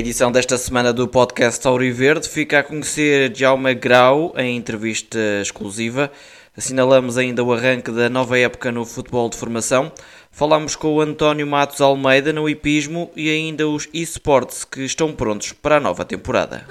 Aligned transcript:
Edição 0.00 0.32
desta 0.32 0.56
semana 0.56 0.94
do 0.94 1.06
podcast 1.06 1.68
Auriverde 1.68 2.26
fica 2.26 2.60
a 2.60 2.62
conhecer 2.62 3.36
Jaume 3.36 3.74
Grau 3.74 4.32
em 4.34 4.56
entrevista 4.56 5.18
exclusiva. 5.42 6.10
Assinalamos 6.56 7.18
ainda 7.18 7.44
o 7.44 7.52
arranque 7.52 7.90
da 7.90 8.08
nova 8.08 8.38
época 8.38 8.72
no 8.72 8.86
futebol 8.86 9.28
de 9.28 9.36
formação. 9.36 9.92
Falamos 10.32 10.74
com 10.74 10.94
o 10.94 11.02
António 11.02 11.46
Matos 11.46 11.82
Almeida 11.82 12.32
no 12.32 12.48
hipismo 12.48 13.10
e 13.14 13.28
ainda 13.28 13.68
os 13.68 13.90
esportes 13.92 14.64
que 14.64 14.80
estão 14.86 15.12
prontos 15.12 15.52
para 15.52 15.76
a 15.76 15.80
nova 15.80 16.02
temporada. 16.02 16.64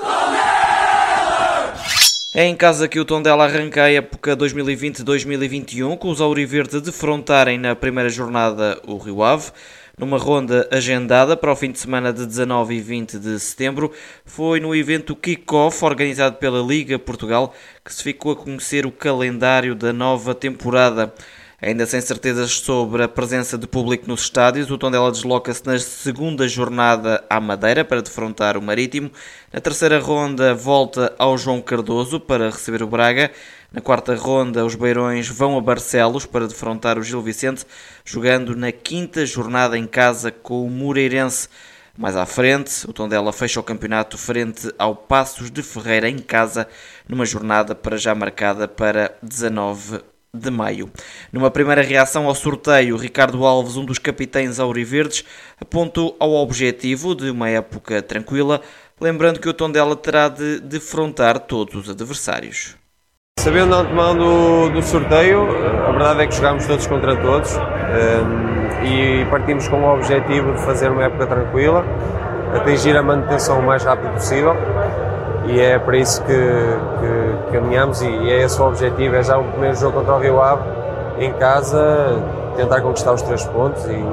É 2.33 2.45
em 2.45 2.55
casa 2.55 2.87
que 2.87 2.99
o 2.99 3.05
Tondela 3.05 3.43
arranca 3.43 3.83
a 3.83 3.91
época 3.91 4.35
2020-2021, 4.35 5.99
com 5.99 6.09
os 6.09 6.19
Auriverde 6.19 6.81
defrontarem 6.81 7.59
na 7.59 7.75
primeira 7.75 8.09
jornada 8.09 8.81
o 8.87 8.97
Rio 8.97 9.21
Ave. 9.21 9.51
Numa 9.99 10.17
ronda 10.17 10.65
agendada 10.71 11.35
para 11.35 11.51
o 11.51 11.55
fim 11.57 11.73
de 11.73 11.77
semana 11.77 12.13
de 12.13 12.25
19 12.25 12.73
e 12.73 12.79
20 12.79 13.19
de 13.19 13.37
setembro, 13.37 13.91
foi 14.23 14.61
no 14.61 14.73
evento 14.73 15.13
Kick-Off, 15.13 15.83
organizado 15.83 16.37
pela 16.37 16.65
Liga 16.65 16.97
Portugal, 16.97 17.53
que 17.83 17.93
se 17.93 18.01
ficou 18.01 18.31
a 18.31 18.35
conhecer 18.37 18.85
o 18.85 18.93
calendário 18.93 19.75
da 19.75 19.91
nova 19.91 20.33
temporada. 20.33 21.13
Ainda 21.61 21.85
sem 21.85 21.99
certezas 21.99 22.51
sobre 22.51 23.03
a 23.03 23.09
presença 23.09 23.57
de 23.57 23.67
público 23.67 24.07
nos 24.07 24.21
estádios, 24.21 24.71
o 24.71 24.77
Tondela 24.77 25.11
desloca-se 25.11 25.65
na 25.65 25.77
segunda 25.77 26.47
jornada 26.47 27.21
à 27.29 27.37
Madeira 27.41 27.83
para 27.83 28.01
defrontar 28.01 28.55
o 28.55 28.61
Marítimo. 28.61 29.11
Na 29.51 29.59
terceira 29.59 29.99
ronda 29.99 30.53
volta 30.53 31.13
ao 31.19 31.37
João 31.37 31.61
Cardoso 31.61 32.21
para 32.21 32.45
receber 32.45 32.81
o 32.81 32.87
Braga. 32.87 33.31
Na 33.71 33.81
quarta 33.81 34.15
ronda, 34.15 34.65
os 34.65 34.73
Beirões 34.73 35.27
vão 35.27 35.55
a 35.55 35.61
Barcelos 35.61 36.25
para 36.25 36.47
defrontar 36.47 36.97
o 36.97 37.03
Gil 37.03 37.21
Vicente, 37.21 37.63
jogando 38.03 38.55
na 38.55 38.71
quinta 38.71 39.23
jornada 39.27 39.77
em 39.77 39.85
casa 39.85 40.31
com 40.31 40.65
o 40.65 40.69
Moreirense. 40.71 41.47
Mais 41.95 42.15
à 42.15 42.25
frente, 42.25 42.89
o 42.89 42.93
Tondela 42.93 43.31
fecha 43.31 43.59
o 43.59 43.63
campeonato 43.63 44.17
frente 44.17 44.73
ao 44.75 44.95
Passos 44.95 45.51
de 45.51 45.61
Ferreira 45.61 46.09
em 46.09 46.17
casa, 46.17 46.67
numa 47.07 47.27
jornada 47.27 47.75
para 47.75 47.95
já 47.95 48.15
marcada 48.15 48.67
para 48.67 49.15
19 49.21 50.01
de 50.33 50.49
maio. 50.49 50.91
Numa 51.31 51.51
primeira 51.51 51.83
reação 51.83 52.25
ao 52.25 52.33
sorteio, 52.33 52.97
Ricardo 52.97 53.45
Alves, 53.45 53.77
um 53.77 53.85
dos 53.85 53.99
capitães 53.99 54.59
auriverdes, 54.59 55.23
apontou 55.61 56.17
ao 56.19 56.31
objetivo 56.31 57.13
de 57.13 57.29
uma 57.29 57.49
época 57.49 58.01
tranquila, 58.01 58.61
lembrando 58.99 59.39
que 59.39 59.49
o 59.49 59.53
Tondela 59.53 59.95
terá 59.95 60.27
de 60.27 60.59
defrontar 60.59 61.37
todos 61.37 61.75
os 61.75 61.87
adversários. 61.87 62.78
Sabendo 63.39 63.73
antemão 63.73 64.17
do, 64.17 64.69
do 64.69 64.81
sorteio, 64.81 65.47
a 65.87 65.91
verdade 65.91 66.23
é 66.23 66.27
que 66.27 66.35
jogámos 66.35 66.67
todos 66.67 66.85
contra 66.87 67.15
todos 67.15 67.55
um, 67.55 68.83
e 68.83 69.25
partimos 69.29 69.65
com 69.69 69.77
o 69.77 69.93
objetivo 69.93 70.51
de 70.51 70.59
fazer 70.59 70.91
uma 70.91 71.05
época 71.05 71.25
tranquila, 71.25 71.85
atingir 72.53 72.97
a 72.97 73.01
manutenção 73.01 73.59
o 73.59 73.63
mais 73.63 73.81
rápido 73.85 74.11
possível 74.11 74.57
e 75.45 75.57
é 75.57 75.79
para 75.79 75.95
isso 75.95 76.21
que, 76.25 76.33
que 76.33 77.53
caminhamos 77.53 78.01
e 78.01 78.29
é 78.29 78.43
esse 78.43 78.61
o 78.61 78.67
objetivo, 78.67 79.15
é 79.15 79.23
já 79.23 79.37
o 79.37 79.45
primeiro 79.45 79.77
jogo 79.77 79.99
contra 79.99 80.15
o 80.15 80.19
Rio 80.19 80.41
Ave 80.41 80.63
em 81.19 81.31
casa, 81.31 82.21
tentar 82.57 82.81
conquistar 82.81 83.13
os 83.13 83.21
três 83.21 83.45
pontos 83.45 83.85
e, 83.85 84.05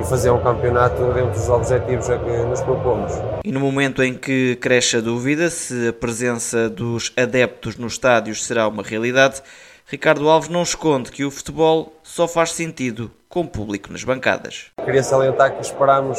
e 0.00 0.04
fazer 0.04 0.30
um 0.30 0.42
campeonato 0.42 1.12
dentro 1.12 1.32
dos 1.32 1.48
objetivos 1.48 2.08
a 2.08 2.18
que 2.18 2.30
nos 2.30 2.60
propomos. 2.62 3.12
E 3.44 3.52
no 3.52 3.60
momento 3.60 4.02
em 4.02 4.14
que 4.14 4.56
cresce 4.56 4.96
a 4.96 5.00
dúvida 5.00 5.50
se 5.50 5.88
a 5.88 5.92
presença 5.92 6.70
dos 6.70 7.12
adeptos 7.16 7.76
nos 7.76 7.94
estádios 7.94 8.44
será 8.44 8.66
uma 8.66 8.82
realidade, 8.82 9.42
Ricardo 9.86 10.28
Alves 10.28 10.48
não 10.48 10.62
esconde 10.62 11.10
que 11.10 11.24
o 11.24 11.30
futebol 11.30 11.92
só 12.02 12.26
faz 12.26 12.52
sentido 12.52 13.10
com 13.28 13.46
público 13.46 13.92
nas 13.92 14.02
bancadas. 14.02 14.66
Queria 14.84 15.02
salientar 15.02 15.54
que 15.54 15.62
esperamos 15.62 16.18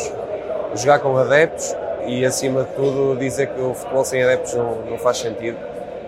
jogar 0.75 0.99
com 0.99 1.17
adeptos, 1.17 1.75
e 2.05 2.25
acima 2.25 2.63
de 2.63 2.73
tudo 2.73 3.17
dizer 3.17 3.47
que 3.47 3.61
o 3.61 3.73
futebol 3.73 4.03
sem 4.03 4.23
adeptos 4.23 4.53
não, 4.55 4.85
não 4.85 4.97
faz 4.97 5.17
sentido. 5.17 5.57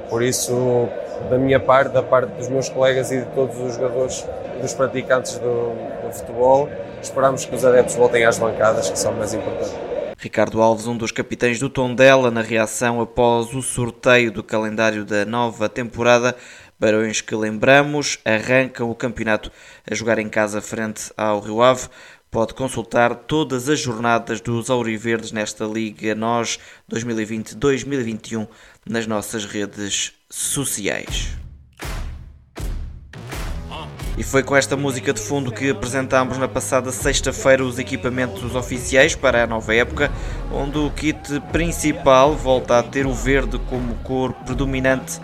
Por 0.10 0.22
isso, 0.22 0.88
da 1.30 1.38
minha 1.38 1.60
parte, 1.60 1.92
da 1.92 2.04
parte 2.04 2.30
dos 2.34 2.50
meus 2.50 2.70
colegas 2.70 3.12
e 3.12 3.20
de 3.20 3.26
todos 3.28 3.60
os 3.60 3.76
jogadores, 3.76 4.26
dos 4.62 4.74
praticantes 4.74 5.38
do, 5.38 5.74
do 6.04 6.14
futebol, 6.14 6.70
esperamos 7.04 7.46
que 7.46 7.56
os 7.56 7.64
adeptos 7.66 7.96
voltem 7.96 8.26
às 8.26 8.40
bancadas, 8.40 8.90
que 8.90 8.98
são 8.98 9.14
mais 9.14 9.34
importantes. 9.34 9.74
Ricardo 10.18 10.62
Alves, 10.62 10.88
um 10.88 10.96
dos 10.96 11.12
capitães 11.12 11.60
do 11.60 11.70
Tondela, 11.70 12.32
na 12.32 12.42
reação 12.42 13.02
após 13.02 13.54
o 13.54 13.62
sorteio 13.62 14.32
do 14.32 14.42
calendário 14.42 15.04
da 15.04 15.26
nova 15.26 15.68
temporada. 15.68 16.36
Barões 16.80 17.20
que 17.20 17.36
lembramos, 17.36 18.20
arrancam 18.24 18.90
o 18.90 18.96
campeonato 18.96 19.52
a 19.90 19.94
jogar 19.94 20.20
em 20.20 20.30
casa 20.30 20.62
frente 20.62 21.12
ao 21.18 21.42
Rio 21.42 21.62
Ave. 21.62 21.90
Pode 22.32 22.54
consultar 22.54 23.14
todas 23.16 23.70
as 23.70 23.80
jornadas 23.80 24.42
dos 24.42 24.70
Auriverdes 24.70 25.32
nesta 25.32 25.66
Liga 25.66 26.16
NOS 26.16 26.58
2020-2021 26.90 28.48
nas 28.88 29.06
nossas 29.06 29.46
redes 29.46 30.14
sociais. 30.30 31.43
E 34.16 34.22
foi 34.22 34.44
com 34.44 34.56
esta 34.56 34.78
música 34.78 35.12
de 35.12 35.20
fundo 35.20 35.52
que 35.52 35.72
apresentámos 35.72 36.38
na 36.38 36.48
passada 36.48 36.92
sexta-feira 36.92 37.64
os 37.64 37.80
equipamentos 37.80 38.54
oficiais 38.54 39.16
para 39.16 39.44
a 39.44 39.48
nova 39.48 39.74
época, 39.74 40.12
onde 40.52 40.78
o 40.78 40.92
kit 40.92 41.40
principal 41.52 42.36
volta 42.36 42.78
a 42.78 42.84
ter 42.84 43.08
o 43.08 43.14
verde 43.14 43.58
como 43.70 43.96
cor 44.04 44.32
predominante. 44.34 45.20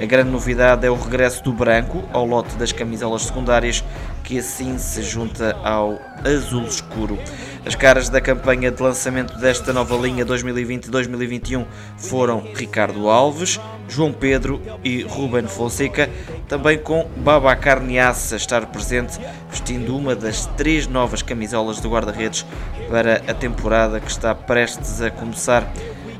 A 0.00 0.04
grande 0.04 0.30
novidade 0.30 0.84
é 0.84 0.90
o 0.90 0.96
regresso 0.96 1.44
do 1.44 1.52
branco 1.52 2.02
ao 2.12 2.26
lote 2.26 2.56
das 2.56 2.72
camisolas 2.72 3.22
secundárias, 3.22 3.84
que 4.24 4.38
assim 4.38 4.78
se 4.78 5.02
junta 5.02 5.54
ao 5.62 6.00
azul 6.24 6.64
escuro. 6.64 7.18
As 7.64 7.74
caras 7.74 8.08
da 8.08 8.20
campanha 8.20 8.70
de 8.70 8.82
lançamento 8.82 9.38
desta 9.38 9.72
nova 9.72 9.96
linha 9.96 10.24
2020-2021 10.24 11.66
foram 11.96 12.42
Ricardo 12.54 13.08
Alves, 13.08 13.60
João 13.88 14.12
Pedro 14.12 14.60
e 14.82 15.02
Ruben 15.02 15.46
Fonseca, 15.46 16.10
também 16.48 16.78
com 16.78 17.08
Babacar 17.18 17.82
Niassa 17.82 18.36
estar 18.36 18.66
presente, 18.66 19.20
vestindo 19.50 19.96
uma 19.96 20.16
das 20.16 20.46
três 20.56 20.86
novas 20.86 21.22
camisolas 21.22 21.78
do 21.80 21.90
guarda-redes 21.90 22.44
para 22.88 23.22
a 23.28 23.34
temporada 23.34 24.00
que 24.00 24.10
está 24.10 24.34
prestes 24.34 25.00
a 25.00 25.10
começar 25.10 25.70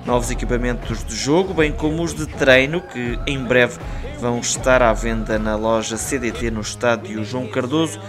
novos 0.06 0.31
equipamentos 0.31 1.04
de 1.04 1.15
jogo, 1.15 1.54
bem 1.54 1.72
como 1.72 2.03
os 2.03 2.15
de 2.15 2.26
treino, 2.26 2.81
que 2.81 3.19
em 3.26 3.42
breve 3.42 3.78
vão 4.20 4.38
estar 4.38 4.82
à 4.82 4.92
venda 4.92 5.38
na 5.38 5.56
loja 5.56 5.97
CDT 5.97 6.50
no 6.50 6.60
estádio 6.60 7.25
João 7.25 7.47
Cardoso. 7.47 8.00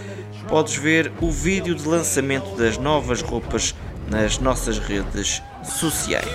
Podes 0.48 0.76
ver 0.76 1.12
o 1.20 1.30
vídeo 1.30 1.74
de 1.74 1.86
lançamento 1.86 2.56
das 2.56 2.78
novas 2.78 3.20
roupas 3.20 3.74
nas 4.08 4.38
nossas 4.38 4.78
redes 4.78 5.42
sociais. 5.64 6.26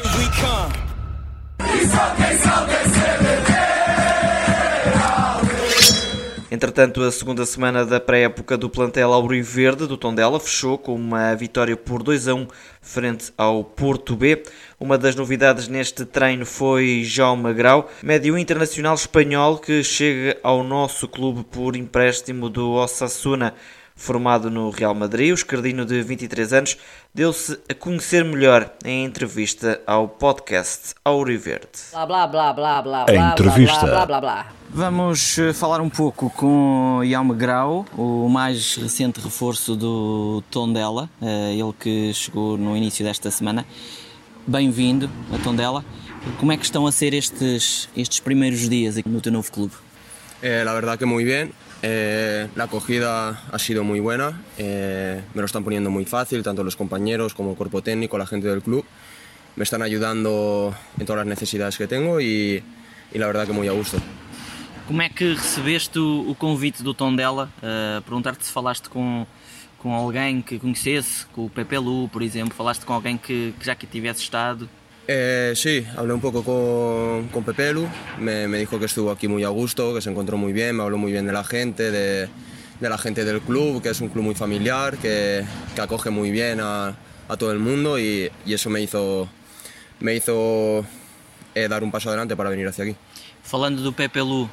Entretanto, 6.52 7.02
a 7.02 7.10
segunda 7.10 7.46
semana 7.46 7.86
da 7.86 7.98
pré-época 7.98 8.58
do 8.58 8.70
plantel 8.70 9.14
Auriverde 9.14 9.88
do 9.88 9.96
Tondela 9.96 10.38
fechou 10.38 10.78
com 10.78 10.94
uma 10.94 11.34
vitória 11.34 11.78
por 11.78 12.04
2 12.04 12.28
a 12.28 12.36
1 12.36 12.48
frente 12.82 13.32
ao 13.38 13.64
Porto 13.64 14.18
B. 14.18 14.44
Uma 14.78 14.98
das 14.98 15.16
novidades 15.16 15.70
neste 15.70 16.04
treino 16.04 16.46
foi 16.46 17.04
Jaume 17.06 17.54
Grau, 17.54 17.90
médio 18.04 18.38
internacional 18.38 18.96
espanhol 18.96 19.60
que 19.60 19.82
chega 19.82 20.38
ao 20.44 20.62
nosso 20.62 21.08
clube 21.08 21.46
por 21.46 21.78
empréstimo 21.78 22.50
do 22.50 22.72
Osasuna. 22.72 23.54
Formado 23.96 24.50
no 24.52 24.72
Real 24.72 24.94
Madrid, 24.94 25.32
o 25.32 25.36
escardino 25.36 25.86
de 25.86 26.02
23 26.02 26.52
anos 26.52 26.78
deu-se 27.14 27.60
a 27.70 27.74
conhecer 27.74 28.26
melhor 28.26 28.70
em 28.84 29.06
entrevista 29.06 29.80
ao 29.88 30.10
podcast 30.10 30.96
Auriverde. 31.06 31.70
Blá 31.92 32.06
blá 32.06 32.28
blá 32.28 32.54
blá 32.54 32.82
blá 32.82 33.06
blá 33.06 33.32
entrevista. 33.32 33.86
blá 33.86 34.06
blá 34.06 34.06
blá 34.06 34.20
blá. 34.20 34.61
Vamos 34.74 35.38
eh, 35.38 35.52
falar 35.52 35.82
um 35.82 35.90
pouco 35.90 36.30
com 36.30 37.02
Jaume 37.04 37.36
Grau, 37.36 37.86
o 37.98 38.30
mais 38.30 38.78
recente 38.78 39.20
reforço 39.20 39.76
do 39.76 40.42
Tondela, 40.50 41.10
eh, 41.22 41.56
ele 41.56 41.74
que 41.78 42.14
chegou 42.14 42.58
no 42.58 42.78
início 42.78 43.04
desta 43.04 43.30
semana. 43.30 43.66
Bem-vindo 44.48 45.10
a 45.34 45.38
Tondela. 45.44 45.84
Como 46.40 46.54
é 46.54 46.58
que 46.58 46.64
estão 46.64 46.88
a 46.88 46.92
ser 46.94 47.14
estes, 47.14 47.90
estes 47.98 48.22
primeiros 48.22 48.70
dias 48.70 48.96
no 49.06 49.20
teu 49.20 49.34
novo 49.34 49.52
clube? 49.52 49.74
Eh, 50.42 50.64
la 50.64 50.74
verdad 50.74 50.98
que 50.98 51.06
muy 51.06 51.26
bien. 51.26 51.52
Eh, 51.84 52.48
la 52.56 52.64
acogida 52.64 53.42
ha 53.52 53.60
sido 53.60 53.84
muy 53.84 54.00
buena, 54.00 54.42
eh, 54.58 55.22
me 55.34 55.42
lo 55.42 55.48
están 55.48 55.66
poniendo 55.66 55.90
muy 55.90 56.06
fácil, 56.06 56.44
tanto 56.44 56.64
los 56.64 56.78
compañeros 56.78 57.34
como 57.34 57.52
el 57.52 57.58
cuerpo 57.58 57.82
técnico, 57.82 58.18
la 58.18 58.26
gente 58.26 58.48
del 58.48 58.62
club. 58.62 58.86
Me 59.58 59.66
están 59.66 59.82
ayudando 59.82 60.74
en 60.98 61.06
todas 61.06 61.26
las 61.26 61.28
necesidades 61.28 61.78
que 61.78 61.88
tengo 61.88 62.22
y, 62.22 62.64
y 63.14 63.18
la 63.18 63.28
verdad 63.28 63.46
que 63.46 63.52
muy 63.52 63.68
a 63.68 63.74
gusto. 63.74 63.98
Como 64.92 65.02
é 65.02 65.08
que 65.08 65.36
recebeste 65.36 65.98
o, 66.00 66.30
o 66.30 66.36
convite 66.36 66.84
do 66.84 66.94
Tondela? 66.94 67.50
Uh, 67.64 68.02
Perguntar-te 68.02 68.46
se 68.46 68.52
falaste 68.52 68.90
com, 68.90 69.26
com 69.78 69.96
alguém 69.96 70.42
que 70.42 70.60
conhecesse, 70.60 71.26
com 71.28 71.46
o 71.46 71.50
Pepe 71.50 71.78
Lu, 71.78 72.10
por 72.10 72.22
exemplo, 72.22 72.54
falaste 72.54 72.84
com 72.84 72.92
alguém 72.92 73.18
que, 73.18 73.54
que 73.58 73.66
já 73.66 73.74
que 73.74 73.88
tivesse 73.88 74.22
estado? 74.22 74.68
Eh, 75.08 75.54
sí, 75.56 75.88
hablé 75.96 76.14
un 76.14 76.20
poco 76.20 76.44
con, 76.44 77.30
con 77.30 77.42
Pepelu, 77.42 77.88
me, 78.20 78.50
me, 78.50 78.58
dijo 78.58 78.80
que 78.80 78.86
estuvo 78.88 79.12
aquí 79.12 79.30
muy 79.30 79.46
a 79.46 79.48
gusto, 79.48 79.94
que 79.94 80.02
se 80.02 80.10
encontró 80.10 80.36
muy 80.36 80.52
bien, 80.52 80.76
me 80.76 80.84
habló 80.84 80.98
muy 80.98 81.14
bien 81.14 81.26
de 81.26 81.32
la 81.32 81.46
gente, 81.46 81.90
de, 81.90 82.28
de 82.82 82.90
la 82.90 82.98
gente 82.98 83.24
del 83.24 83.40
club, 83.40 83.82
que 83.82 83.92
es 83.92 84.02
un 84.02 84.10
club 84.10 84.26
muy 84.26 84.36
familiar, 84.36 84.98
que, 84.98 85.46
que 85.74 85.82
acoge 85.82 86.10
muy 86.10 86.32
bien 86.32 86.60
a, 86.60 86.98
a 87.30 87.38
todo 87.38 87.54
el 87.54 87.60
mundo 87.60 87.98
y, 87.98 88.30
y, 88.46 88.54
eso 88.54 88.70
me 88.70 88.82
hizo, 88.82 89.30
me 90.02 90.16
hizo 90.16 90.86
eh, 91.56 91.70
dar 91.70 91.82
un 91.82 91.92
paso 91.92 92.10
adelante 92.10 92.36
para 92.36 92.50
venir 92.50 92.68
hacia 92.68 92.84
aquí. 92.84 92.96
Falando 93.42 93.82
do 93.82 93.92
Pepe 93.92 94.20
Lu, 94.20 94.50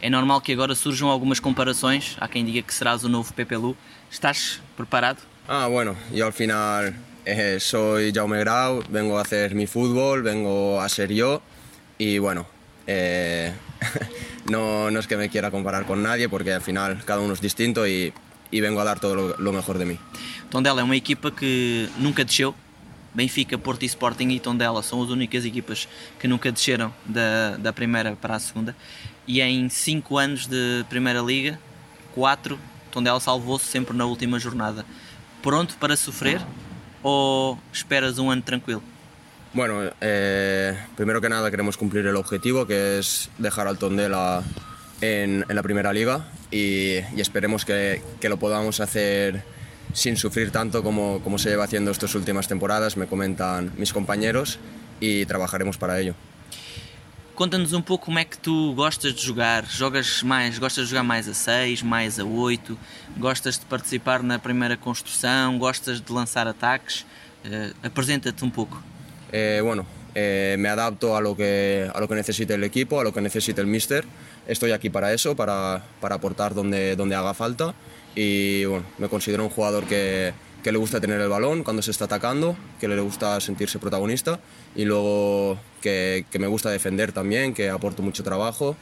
é 0.00 0.08
normal 0.08 0.40
que 0.40 0.52
agora 0.52 0.74
surjam 0.74 1.08
algumas 1.08 1.40
comparações. 1.40 2.16
Há 2.18 2.28
quem 2.28 2.44
diga 2.44 2.62
que 2.62 2.72
serás 2.72 3.04
o 3.04 3.08
novo 3.08 3.32
Pepe 3.32 3.56
Lu. 3.56 3.76
Estás 4.10 4.60
preparado? 4.76 5.18
Ah, 5.46 5.66
bueno, 5.66 5.96
yo 6.12 6.26
al 6.26 6.32
final 6.32 6.94
eh, 7.24 7.58
soy 7.60 8.12
Jaume 8.12 8.38
Grau, 8.40 8.82
vengo 8.88 9.18
a 9.18 9.22
hacer 9.22 9.54
mi 9.54 9.66
fútbol, 9.66 10.22
vengo 10.22 10.80
a 10.80 10.88
ser 10.88 11.12
yo 11.12 11.42
y 11.98 12.18
bueno, 12.18 12.46
eh, 12.86 13.52
no, 14.50 14.90
no, 14.90 15.00
es 15.00 15.06
que 15.06 15.16
me 15.16 15.28
quiera 15.28 15.50
comparar 15.50 15.86
con 15.86 16.02
nadie 16.02 16.28
porque 16.28 16.52
al 16.52 16.62
final 16.62 17.02
cada 17.04 17.20
uno 17.20 17.34
es 17.34 17.40
distinto 17.40 17.86
y, 17.86 18.12
y 18.50 18.60
vengo 18.60 18.80
a 18.80 18.84
dar 18.84 19.00
todo 19.00 19.14
lo, 19.14 19.36
lo, 19.36 19.52
mejor 19.52 19.78
de 19.78 19.86
mí. 19.86 19.98
Tondela 20.50 20.80
é 20.80 20.84
uma 20.84 20.96
equipa 20.96 21.30
que 21.30 21.88
nunca 21.98 22.24
desceu. 22.24 22.54
Benfica, 23.12 23.58
Porto 23.58 23.82
e 23.82 23.86
Sporting 23.86 24.28
e 24.30 24.40
Tondela 24.40 24.82
são 24.82 25.02
as 25.02 25.10
únicas 25.10 25.44
equipas 25.44 25.88
que 26.18 26.28
nunca 26.28 26.52
desceram 26.52 26.92
da, 27.04 27.56
da 27.56 27.72
primeira 27.72 28.16
para 28.16 28.36
a 28.36 28.38
segunda. 28.38 28.76
E 29.30 29.40
em 29.40 29.68
5 29.70 30.18
anos 30.18 30.48
de 30.48 30.84
Primeira 30.88 31.20
Liga, 31.20 31.56
4, 32.16 32.58
Tondela 32.90 33.20
salvou-se 33.20 33.64
sempre 33.64 33.96
na 33.96 34.04
última 34.04 34.40
jornada. 34.40 34.84
Pronto 35.40 35.76
para 35.76 35.96
sofrer 35.96 36.42
ou 37.00 37.56
esperas 37.72 38.18
un 38.18 38.32
año 38.32 38.42
tranquilo? 38.42 38.82
Bueno, 39.54 39.88
eh, 40.00 40.76
primero 40.96 41.20
que 41.20 41.28
nada 41.28 41.48
queremos 41.48 41.76
cumplir 41.76 42.06
el 42.06 42.16
objetivo, 42.16 42.66
que 42.66 42.98
es 42.98 43.30
dejar 43.38 43.68
al 43.68 43.78
Tondela 43.78 44.42
en, 45.00 45.46
en 45.48 45.54
la 45.54 45.62
primera 45.62 45.92
liga 45.92 46.26
y, 46.50 46.96
y 47.14 47.20
esperemos 47.20 47.64
que, 47.64 48.02
que, 48.20 48.28
lo 48.28 48.36
podamos 48.36 48.80
hacer 48.80 49.44
sin 49.92 50.16
sufrir 50.16 50.50
tanto 50.50 50.82
como, 50.82 51.20
como 51.22 51.38
se 51.38 51.50
lleva 51.50 51.62
haciendo 51.62 51.92
estas 51.92 52.16
últimas 52.16 52.48
temporadas, 52.48 52.96
me 52.96 53.06
comentan 53.06 53.70
mis 53.76 53.92
compañeros 53.92 54.58
y 54.98 55.24
trabajaremos 55.26 55.78
para 55.78 56.00
ello. 56.00 56.16
Conta-nos 57.40 57.72
um 57.72 57.80
pouco 57.80 58.04
como 58.04 58.18
é 58.18 58.24
que 58.26 58.36
tu 58.36 58.74
gostas 58.74 59.14
de 59.14 59.24
jogar. 59.24 59.64
Jogas 59.64 60.22
mais, 60.22 60.58
gostas 60.58 60.84
de 60.84 60.90
jogar 60.90 61.04
mais 61.04 61.26
a 61.26 61.32
6, 61.32 61.82
mais 61.82 62.20
a 62.20 62.22
8, 62.22 62.78
gostas 63.16 63.58
de 63.58 63.64
participar 63.64 64.22
na 64.22 64.38
primeira 64.38 64.76
construção, 64.76 65.58
gostas 65.58 66.02
de 66.02 66.12
lançar 66.12 66.46
ataques. 66.46 67.06
Uh, 67.42 67.74
Apresenta-te 67.82 68.44
um 68.44 68.50
pouco. 68.50 68.82
Eh, 69.32 69.62
bueno, 69.62 69.86
eh, 70.14 70.56
me 70.58 70.68
adapto 70.68 71.16
a 71.16 71.20
lo, 71.22 71.34
que, 71.34 71.90
a 71.90 71.98
lo 71.98 72.06
que 72.06 72.14
necesite 72.14 72.52
el 72.52 72.62
equipo, 72.62 73.00
a 73.00 73.04
lo 73.04 73.10
que 73.10 73.22
necesite 73.22 73.58
el 73.62 73.66
míster. 73.66 74.04
Estoy 74.46 74.72
aquí 74.72 74.90
para 74.90 75.10
eso, 75.14 75.34
para, 75.34 75.82
para 75.98 76.16
aportar 76.16 76.52
donde, 76.52 76.94
donde 76.94 77.16
haga 77.16 77.32
falta. 77.32 77.74
Y 78.14 78.66
bueno, 78.66 78.84
me 78.98 79.08
considero 79.08 79.44
un 79.44 79.48
jugador 79.48 79.86
que, 79.86 80.34
que 80.62 80.72
le 80.72 80.78
gusta 80.78 81.00
tener 81.00 81.20
el 81.20 81.28
balón 81.28 81.64
cuando 81.64 81.82
se 81.82 81.90
está 81.90 82.04
atacando, 82.04 82.56
que 82.78 82.88
le 82.88 83.00
gusta 83.00 83.40
sentirse 83.40 83.78
protagonista 83.78 84.40
y 84.76 84.84
luego 84.84 85.58
que, 85.80 86.26
que 86.30 86.38
me 86.38 86.46
gusta 86.46 86.70
defender 86.70 87.12
también, 87.12 87.54
que 87.54 87.70
aporto 87.70 88.02
mucho 88.02 88.22
trabajo, 88.22 88.76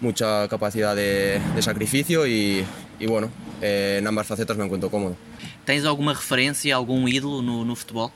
mucha 0.00 0.48
capacidad 0.48 0.94
de, 0.94 1.40
de 1.54 1.62
sacrificio 1.62 2.26
y, 2.26 2.64
y 2.98 3.06
bueno, 3.06 3.30
eh, 3.60 3.96
en 3.98 4.06
ambas 4.06 4.26
facetas 4.26 4.56
me 4.56 4.64
encuentro 4.64 4.90
cómodo. 4.90 5.16
¿Tienes 5.64 5.84
alguna 5.84 6.14
referencia, 6.14 6.76
algún 6.76 7.08
ídolo 7.08 7.42
no, 7.42 7.64
no 7.64 7.74
fútbol? 7.76 8.10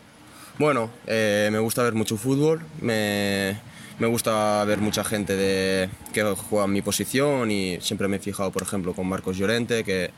Bueno, 0.59 0.91
eh, 1.07 1.49
me 1.51 1.59
gusta 1.59 1.83
ver 1.83 1.95
mucho 1.95 2.17
fútbol, 2.17 2.63
me, 2.81 3.59
me 3.99 4.07
gusta 4.07 4.65
ver 4.65 4.79
mucha 4.79 5.03
gente 5.03 5.35
de, 5.35 5.91
que 6.13 6.23
juega 6.23 6.65
en 6.65 6.73
mi 6.73 6.81
posición 6.81 7.51
y 7.51 7.79
siempre 7.81 8.07
me 8.07 8.19
he 8.19 8.21
fijado, 8.21 8.53
por 8.53 8.63
ejemplo, 8.63 8.95
con 8.95 9.09
Marcos 9.09 9.37
Llorente, 9.37 9.83
que 9.83 10.13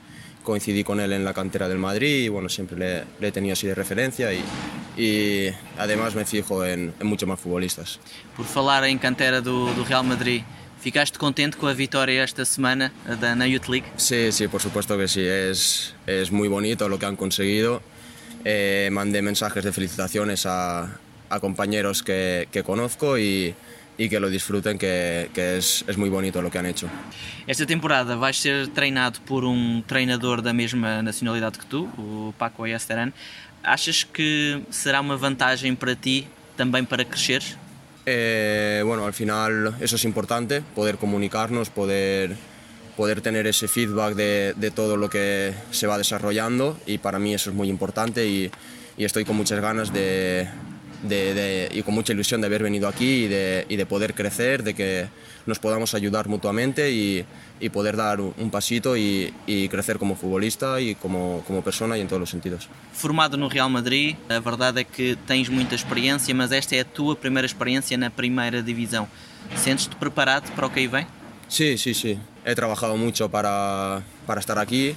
coincidí 0.47 0.85
con 0.85 1.01
él 1.01 1.13
en 1.13 1.25
la 1.25 1.35
cantera 1.35 1.69
del 1.69 1.79
Madrid 1.79 2.25
y 2.25 2.29
bueno, 2.29 2.49
siempre 2.49 2.79
le, 2.79 3.05
le 3.21 3.29
he 3.29 3.33
tenido 3.33 3.53
así 3.53 3.67
de 3.67 3.75
referencia 3.75 4.33
y, 4.33 4.41
y 4.97 5.51
además 5.77 6.15
me 6.15 6.25
fijo 6.25 6.65
en, 6.65 6.95
en, 6.99 7.07
muchos 7.07 7.29
más 7.29 7.39
futbolistas. 7.39 7.99
Por 8.37 8.47
falar 8.47 8.85
em 8.85 8.97
cantera 8.97 9.43
do, 9.43 9.67
do 9.75 9.85
Real 9.85 10.05
Madrid, 10.05 10.43
ficaste 10.81 11.19
contente 11.19 11.57
com 11.59 11.67
a 11.67 11.75
vitória 11.75 12.23
esta 12.23 12.45
semana 12.45 12.93
da, 13.21 13.35
na 13.35 13.47
Youth 13.47 13.69
League? 13.69 13.87
Sí, 13.97 14.31
sí, 14.31 14.47
por 14.49 14.63
supuesto 14.63 14.97
que 14.97 15.09
sí, 15.09 15.21
es, 15.21 15.95
es 16.07 16.31
muy 16.31 16.49
bonito 16.49 16.89
lo 16.89 16.99
que 16.99 17.07
han 17.07 17.17
conseguido. 17.17 17.83
Eh, 18.45 18.89
mandé 18.93 19.21
mensajes 19.23 19.65
de 19.65 19.73
felicitaciones 19.73 20.47
a, 20.47 20.99
a 21.29 21.41
compañeros 21.41 22.05
que, 22.05 22.47
que 22.53 22.63
conozco 22.63 23.19
y, 23.19 23.55
y 23.99 24.09
que 24.09 24.21
lo 24.21 24.29
disfruten, 24.29 24.79
que, 24.79 25.31
que 25.33 25.57
es, 25.57 25.85
es, 25.87 25.97
muy 25.97 26.09
bonito 26.09 26.43
lo 26.43 26.51
que 26.51 26.59
han 26.59 26.67
hecho. 26.67 26.89
Esta 27.47 27.67
temporada 27.67 28.17
vais 28.17 28.37
ser 28.37 28.69
treinado 28.69 29.21
por 29.27 29.45
um 29.45 29.83
treinador 29.87 30.43
da 30.43 30.53
mesma 30.53 31.03
nacionalidade 31.03 31.59
que 31.59 31.67
tu, 31.67 31.89
o 31.97 32.35
Paco 32.39 32.65
Ayasteran. 32.65 33.13
Achas 33.63 34.05
que 34.05 34.63
será 34.71 35.01
uma 35.01 35.17
vantagem 35.17 35.75
para 35.75 35.97
ti 35.97 36.29
também 36.57 36.85
para 36.85 37.05
cresceres? 37.05 37.57
Eh, 38.05 38.83
bueno, 38.85 39.05
al 39.05 39.13
final 39.13 39.75
eso 39.81 39.97
es 39.97 40.05
importante, 40.05 40.63
poder 40.75 40.97
comunicarnos, 40.97 41.71
poder, 41.71 42.37
poder 42.97 43.21
tener 43.21 43.49
ese 43.49 43.67
feedback 43.67 44.15
de, 44.15 44.55
de, 44.57 44.71
todo 44.71 44.97
lo 44.97 45.11
que 45.11 45.53
se 45.73 45.89
va 45.89 45.99
desarrollando 45.99 46.79
y 46.87 46.99
para 46.99 47.19
mí 47.19 47.35
eso 47.35 47.51
es 47.51 47.57
muy 47.57 47.69
importante 47.69 48.29
y, 48.29 48.49
y 48.97 49.05
estoy 49.05 49.25
con 49.25 49.37
muchas 49.37 49.61
ganas 49.61 49.93
de, 49.93 50.49
de, 51.03 51.35
de, 51.35 51.69
y 51.73 51.83
con 51.83 51.95
mucha 51.95 52.13
ilusión 52.13 52.41
de 52.41 52.47
haber 52.47 52.63
venido 52.63 52.89
aquí 52.89 53.25
y 53.25 53.29
de, 53.29 53.67
y 53.69 53.77
de, 53.77 53.87
poder 53.87 54.15
crecer, 54.15 54.63
de 54.63 54.75
que 54.75 55.09
nos 55.47 55.59
podamos 55.59 55.95
ayudar 55.95 56.29
mutuamente 56.29 56.91
y, 56.91 57.25
y 57.61 57.69
poder 57.69 57.97
dar 57.97 58.21
un 58.21 58.51
pasito 58.51 58.97
y, 58.97 59.33
y, 59.47 59.69
crecer 59.69 59.99
como 59.99 60.17
futbolista 60.17 60.81
y 60.81 60.95
como, 60.95 61.43
como 61.47 61.63
persona 61.63 61.97
y 61.97 62.01
en 62.01 62.09
todos 62.09 62.21
los 62.21 62.31
sentidos. 62.31 62.69
Formado 62.93 63.37
no 63.37 63.49
Real 63.49 63.71
Madrid, 63.71 64.17
a 64.29 64.41
verdade 64.41 64.81
é 64.81 64.85
que 64.85 65.17
tens 65.27 65.49
muita 65.49 65.75
experiência, 65.75 66.35
mas 66.35 66.53
esta 66.53 66.75
é 66.77 66.81
a 66.81 66.85
tua 66.85 67.15
primeira 67.15 67.47
experiência 67.47 67.97
na 67.97 68.11
primeira 68.11 68.63
divisão. 68.63 69.09
Sentes-te 69.55 69.95
preparado 69.97 70.51
para 70.53 70.67
o 70.67 70.71
que 70.71 70.81
aí 70.81 70.87
vem? 70.87 71.07
Sí, 71.49 71.79
sí, 71.79 71.95
sí. 71.95 72.19
He 72.49 72.55
trabajado 72.55 72.97
mucho 72.97 73.29
para, 73.29 74.05
para 74.25 74.39
estar 74.39 74.57
aquí 74.61 74.95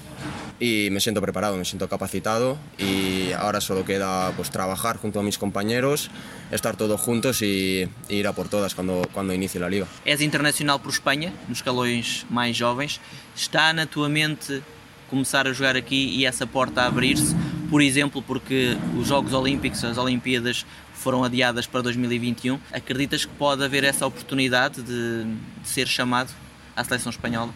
y 0.59 0.89
me 0.91 0.99
siento 0.99 1.19
preparado, 1.19 1.57
me 1.57 1.65
siento 1.65 1.89
capacitado 1.89 2.59
y 2.77 3.31
ahora 3.31 3.59
solo 3.59 3.83
queda 3.85 4.31
pues 4.37 4.51
trabajar 4.51 4.97
junto 4.97 5.19
a 5.19 5.23
mis 5.23 5.39
compañeros, 5.39 6.11
estar 6.51 6.75
todos 6.75 7.01
juntos 7.01 7.41
e 7.41 7.89
ir 8.07 8.27
a 8.27 8.33
por 8.33 8.49
todas 8.49 8.75
quando, 8.75 9.01
quando 9.13 9.33
inicie 9.33 9.63
a 9.63 9.67
liga. 9.67 9.87
És 10.05 10.21
internacional 10.21 10.79
por 10.79 10.91
Espanha, 10.91 11.33
nos 11.47 11.57
escalões 11.57 12.23
mais 12.29 12.55
jovens. 12.55 13.01
Está 13.35 13.73
na 13.73 13.87
tua 13.87 14.09
mente 14.09 14.61
começar 15.09 15.47
a 15.47 15.51
jogar 15.51 15.75
aqui 15.75 16.19
e 16.19 16.27
essa 16.27 16.45
porta 16.45 16.83
a 16.83 16.85
abrir-se, 16.85 17.35
por 17.67 17.81
exemplo, 17.81 18.21
porque 18.21 18.77
os 18.95 19.07
Jogos 19.07 19.33
Olímpicos, 19.33 19.83
as 19.83 19.97
Olimpíadas 19.97 20.67
foram 20.93 21.23
adiadas 21.23 21.65
para 21.65 21.81
2021. 21.81 22.59
Acreditas 22.71 23.25
que 23.25 23.33
pode 23.33 23.63
haver 23.63 23.83
essa 23.83 24.05
oportunidade 24.05 24.83
de, 24.83 25.23
de 25.23 25.67
ser 25.67 25.87
chamado 25.87 26.29
à 26.75 26.83
seleção 26.83 27.09
espanhola? 27.09 27.51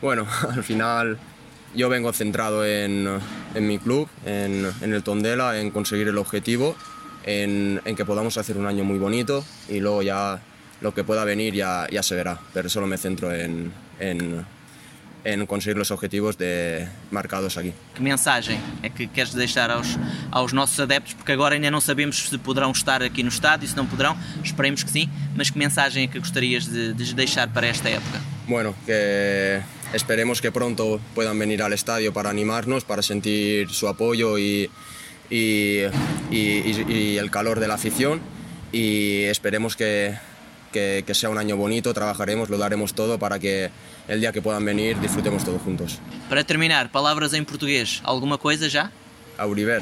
Bueno, 0.00 0.26
al 0.54 0.62
final 0.62 1.18
yo 1.74 1.88
vengo 1.88 2.12
centrado 2.12 2.64
en, 2.64 3.20
en 3.54 3.66
mi 3.66 3.78
club, 3.78 4.08
en, 4.24 4.70
en, 4.80 4.92
el 4.92 5.02
Tondela, 5.02 5.60
en 5.60 5.70
conseguir 5.70 6.08
el 6.08 6.18
objetivo, 6.18 6.76
en, 7.24 7.80
en, 7.84 7.96
que 7.96 8.04
podamos 8.04 8.38
hacer 8.38 8.56
un 8.56 8.66
año 8.66 8.84
muy 8.84 8.98
bonito 8.98 9.44
y 9.68 9.80
luego 9.80 10.02
ya 10.02 10.40
lo 10.80 10.94
que 10.94 11.04
pueda 11.04 11.24
venir 11.24 11.54
ya, 11.54 11.86
ya 11.90 12.02
se 12.02 12.14
verá, 12.14 12.38
pero 12.54 12.68
solo 12.68 12.86
me 12.86 12.96
centro 12.96 13.32
en, 13.32 13.72
en 15.32 15.46
conseguir 15.46 15.78
os 15.80 15.90
objetivos 15.90 16.36
de, 16.36 16.86
marcados 17.10 17.56
aqui. 17.56 17.72
Que 17.94 18.02
mensagem 18.02 18.60
é 18.82 18.88
que 18.88 19.06
queres 19.06 19.34
deixar 19.34 19.70
aos, 19.70 19.98
aos 20.30 20.52
nossos 20.52 20.78
adeptos? 20.80 21.14
Porque 21.14 21.32
agora 21.32 21.54
ainda 21.54 21.70
não 21.70 21.80
sabemos 21.80 22.28
se 22.28 22.38
poderão 22.38 22.70
estar 22.70 23.02
aqui 23.02 23.22
no 23.22 23.28
estádio, 23.28 23.68
se 23.68 23.76
não 23.76 23.86
poderão, 23.86 24.16
esperemos 24.42 24.82
que 24.82 24.90
sim, 24.90 25.08
mas 25.36 25.50
que 25.50 25.58
mensagem 25.58 26.04
é 26.04 26.06
que 26.06 26.18
gostarias 26.18 26.66
de, 26.66 26.92
de 26.92 27.14
deixar 27.14 27.48
para 27.48 27.66
esta 27.66 27.88
época? 27.88 28.20
Bueno, 28.46 28.74
que 28.86 29.60
esperemos 29.92 30.40
que 30.40 30.50
pronto 30.50 31.00
puedan 31.14 31.38
venir 31.38 31.62
al 31.62 31.72
estadio 31.72 32.12
para 32.12 32.30
animarnos, 32.30 32.84
para 32.84 33.02
sentir 33.02 33.68
su 33.70 33.88
apoyo 33.88 34.38
y, 34.38 34.70
y, 35.30 35.82
y, 36.30 36.84
y 36.88 37.18
el 37.18 37.30
calor 37.30 37.60
de 37.60 37.68
la 37.68 37.74
afición 37.74 38.20
y 38.72 39.24
esperemos 39.24 39.76
que, 39.76 40.16
que, 40.72 41.04
que, 41.06 41.14
sea 41.14 41.30
un 41.30 41.38
año 41.38 41.56
bonito, 41.56 41.92
trabajaremos, 41.92 42.48
lo 42.48 42.58
daremos 42.58 42.94
todo 42.94 43.18
para 43.18 43.38
que 43.38 43.70
el 44.06 44.20
día 44.20 44.32
que 44.32 44.42
puedan 44.42 44.64
venir 44.64 44.98
disfrutemos 45.00 45.44
todos 45.44 45.62
juntos. 45.62 45.98
Para 46.28 46.44
terminar, 46.44 46.90
palavras 46.90 47.34
em 47.34 47.44
português, 47.44 48.00
alguma 48.04 48.38
coisa 48.38 48.68
já? 48.68 48.90
Auriver. 49.38 49.80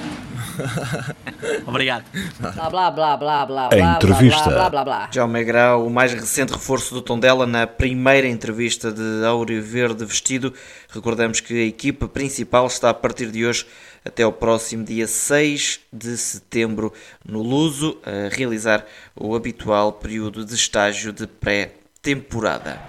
Obrigado. 1.66 2.04
Blá, 2.38 2.68
blá, 2.68 2.90
blá, 2.90 3.16
blá, 3.16 3.46
blá, 3.46 3.68
A 3.72 3.94
entrevista. 3.94 4.50
blá, 4.50 4.68
blá, 4.68 4.70
blá, 4.70 4.84
blá. 4.84 5.10
Jaume 5.10 5.44
Grau, 5.44 5.86
o 5.86 5.90
mais 5.90 6.12
recente 6.12 6.52
reforço 6.52 6.94
do 6.94 7.00
Tondela 7.00 7.46
na 7.46 7.66
primeira 7.66 8.28
entrevista 8.28 8.92
de 8.92 9.24
Áureo 9.24 9.62
Verde 9.62 10.04
vestido. 10.04 10.52
Recordamos 10.90 11.40
que 11.40 11.54
a 11.54 11.66
equipa 11.66 12.06
principal 12.06 12.66
está 12.66 12.90
a 12.90 12.94
partir 12.94 13.30
de 13.30 13.46
hoje 13.46 13.66
até 14.06 14.22
ao 14.22 14.32
próximo 14.32 14.84
dia 14.84 15.06
6 15.06 15.80
de 15.92 16.16
setembro 16.16 16.92
no 17.24 17.42
Luso 17.42 17.98
a 18.04 18.34
realizar 18.34 18.86
o 19.14 19.34
habitual 19.34 19.92
período 19.92 20.44
de 20.44 20.54
estágio 20.54 21.12
de 21.12 21.26
pré-temporada. 21.26 22.80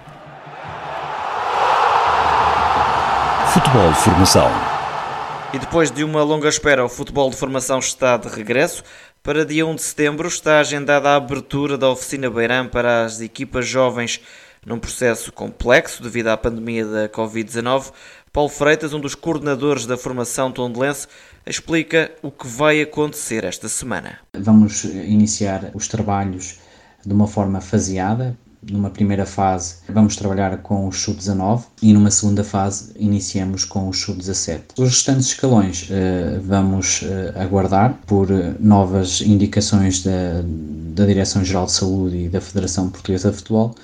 Futebol 3.52 3.90
de 3.90 3.98
Formação. 3.98 4.50
E 5.52 5.58
depois 5.58 5.90
de 5.90 6.04
uma 6.04 6.22
longa 6.22 6.48
espera, 6.48 6.84
o 6.84 6.88
futebol 6.88 7.30
de 7.30 7.36
formação 7.36 7.78
está 7.78 8.16
de 8.18 8.28
regresso. 8.28 8.84
Para 9.22 9.46
dia 9.46 9.66
1 9.66 9.74
de 9.74 9.82
setembro 9.82 10.28
está 10.28 10.60
agendada 10.60 11.08
a 11.08 11.16
abertura 11.16 11.78
da 11.78 11.88
oficina 11.88 12.30
Beirã 12.30 12.68
para 12.68 13.04
as 13.04 13.20
equipas 13.20 13.66
jovens 13.66 14.20
num 14.64 14.78
processo 14.78 15.32
complexo 15.32 16.02
devido 16.02 16.28
à 16.28 16.36
pandemia 16.36 16.84
da 16.84 17.08
Covid-19. 17.08 17.90
Paulo 18.38 18.50
Freitas, 18.52 18.94
um 18.94 19.00
dos 19.00 19.16
coordenadores 19.16 19.84
da 19.84 19.98
formação 19.98 20.52
tondelense, 20.52 21.08
explica 21.44 22.12
o 22.22 22.30
que 22.30 22.46
vai 22.46 22.80
acontecer 22.80 23.42
esta 23.42 23.68
semana. 23.68 24.20
Vamos 24.32 24.84
iniciar 24.84 25.72
os 25.74 25.88
trabalhos 25.88 26.60
de 27.04 27.12
uma 27.12 27.26
forma 27.26 27.60
faseada. 27.60 28.38
Numa 28.70 28.90
primeira 28.90 29.26
fase, 29.26 29.78
vamos 29.88 30.14
trabalhar 30.14 30.56
com 30.58 30.86
o 30.86 30.92
sub-19 30.92 31.64
e 31.82 31.92
numa 31.92 32.12
segunda 32.12 32.44
fase, 32.44 32.92
iniciamos 32.96 33.64
com 33.64 33.88
o 33.88 33.92
sub-17. 33.92 34.60
Os 34.78 34.88
restantes 34.88 35.26
escalões 35.26 35.90
uh, 35.90 36.40
vamos 36.40 37.02
uh, 37.02 37.40
aguardar 37.40 37.98
por 38.06 38.30
uh, 38.30 38.54
novas 38.60 39.20
indicações 39.20 40.04
da, 40.04 40.44
da 40.94 41.06
Direção-Geral 41.06 41.66
de 41.66 41.72
Saúde 41.72 42.16
e 42.16 42.28
da 42.28 42.40
Federação 42.40 42.88
Portuguesa 42.88 43.32
de 43.32 43.36
Futebol 43.36 43.74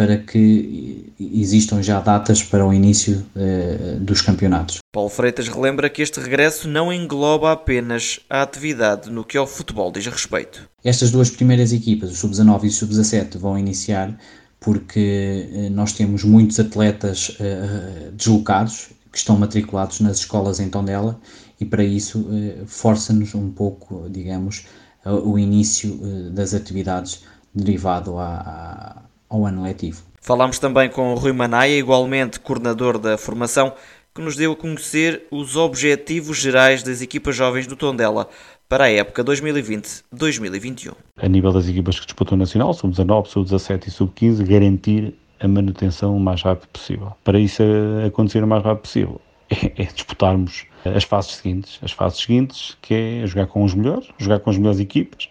para 0.00 0.16
que 0.16 1.12
existam 1.20 1.82
já 1.82 2.00
datas 2.00 2.42
para 2.42 2.66
o 2.66 2.72
início 2.72 3.22
eh, 3.36 3.98
dos 4.00 4.22
campeonatos. 4.22 4.78
Paulo 4.90 5.10
Freitas 5.10 5.46
relembra 5.46 5.90
que 5.90 6.00
este 6.00 6.18
regresso 6.18 6.66
não 6.66 6.90
engloba 6.90 7.52
apenas 7.52 8.18
a 8.30 8.40
atividade 8.40 9.10
no 9.10 9.22
que 9.22 9.36
ao 9.36 9.46
futebol 9.46 9.92
diz 9.92 10.06
respeito. 10.06 10.66
Estas 10.82 11.10
duas 11.10 11.28
primeiras 11.28 11.70
equipas, 11.74 12.12
o 12.12 12.14
Sub-19 12.14 12.64
e 12.64 12.66
o 12.68 12.70
Sub-17, 12.70 13.36
vão 13.36 13.58
iniciar 13.58 14.18
porque 14.58 15.50
eh, 15.52 15.68
nós 15.68 15.92
temos 15.92 16.24
muitos 16.24 16.58
atletas 16.58 17.36
eh, 17.38 18.10
deslocados 18.14 18.88
que 19.12 19.18
estão 19.18 19.36
matriculados 19.36 20.00
nas 20.00 20.20
escolas 20.20 20.60
em 20.60 20.70
Tondela 20.70 21.20
e 21.60 21.66
para 21.66 21.84
isso 21.84 22.26
força-nos 22.64 23.34
um 23.34 23.50
pouco, 23.50 24.08
digamos, 24.08 24.64
o 25.04 25.38
início 25.38 25.94
das 26.30 26.54
atividades 26.54 27.22
derivado 27.54 28.18
à 28.18 29.09
ao 29.30 29.46
ano 29.46 29.62
letivo. 29.62 30.02
Falámos 30.20 30.58
também 30.58 30.90
com 30.90 31.12
o 31.12 31.16
Rui 31.16 31.32
Manaia, 31.32 31.78
igualmente 31.78 32.40
coordenador 32.40 32.98
da 32.98 33.16
formação, 33.16 33.72
que 34.14 34.20
nos 34.20 34.36
deu 34.36 34.52
a 34.52 34.56
conhecer 34.56 35.26
os 35.30 35.56
objetivos 35.56 36.36
gerais 36.36 36.82
das 36.82 37.00
equipas 37.00 37.34
jovens 37.36 37.66
do 37.66 37.76
Tondela 37.76 38.28
para 38.68 38.84
a 38.84 38.90
época 38.90 39.24
2020-2021. 39.24 40.94
A 41.16 41.28
nível 41.28 41.52
das 41.52 41.68
equipas 41.68 41.98
que 41.98 42.06
disputam 42.06 42.36
nacional, 42.36 42.74
sub-19, 42.74 43.26
sub-17 43.26 43.86
e 43.86 43.90
sub-15, 43.90 44.46
garantir 44.46 45.14
a 45.40 45.48
manutenção 45.48 46.16
o 46.16 46.20
mais 46.20 46.42
rápido 46.42 46.68
possível. 46.68 47.12
Para 47.24 47.40
isso 47.40 47.62
acontecer 48.06 48.44
o 48.44 48.46
mais 48.46 48.62
rápido 48.62 48.82
possível, 48.82 49.20
é, 49.48 49.72
é 49.82 49.86
disputarmos 49.86 50.66
as 50.84 51.04
fases 51.04 51.36
seguintes. 51.36 51.78
As 51.82 51.92
fases 51.92 52.20
seguintes, 52.20 52.76
que 52.82 52.94
é 52.94 53.26
jogar 53.26 53.46
com 53.46 53.64
os 53.64 53.74
melhores, 53.74 54.08
jogar 54.18 54.40
com 54.40 54.50
as 54.50 54.58
melhores 54.58 54.80
equipas, 54.80 55.28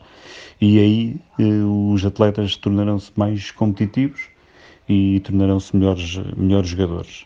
e 0.61 0.79
aí 0.79 1.15
eh, 1.39 1.63
os 1.63 2.05
atletas 2.05 2.55
tornarão-se 2.55 3.11
mais 3.15 3.51
competitivos 3.51 4.21
e 4.87 5.19
tornarão-se 5.21 5.75
melhores, 5.75 6.17
melhores 6.35 6.69
jogadores. 6.69 7.25